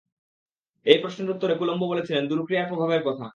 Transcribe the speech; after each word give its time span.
এ 0.85 0.93
প্রশ্নের 1.01 1.31
উত্তরে 1.33 1.53
কুলম্ব 1.55 1.83
বলেছিলেন, 1.87 2.23
দূরক্রিয়ার 2.27 2.69
প্রভাবের 2.69 3.01
কথা। 3.03 3.25